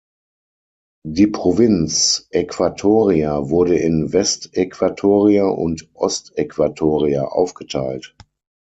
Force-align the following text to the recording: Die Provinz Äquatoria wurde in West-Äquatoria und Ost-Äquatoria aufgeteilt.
Die 1.05 1.27
Provinz 1.27 2.25
Äquatoria 2.31 3.49
wurde 3.49 3.77
in 3.77 4.11
West-Äquatoria 4.11 5.45
und 5.45 5.91
Ost-Äquatoria 5.93 7.23
aufgeteilt. 7.25 8.15